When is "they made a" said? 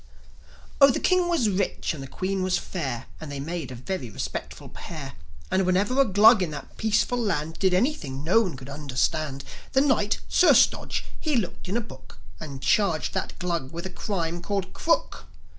3.31-3.75